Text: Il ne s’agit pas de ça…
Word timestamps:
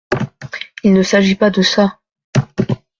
Il 0.83 0.93
ne 0.93 1.03
s’agit 1.03 1.35
pas 1.35 1.51
de 1.51 1.61
ça… 1.61 1.99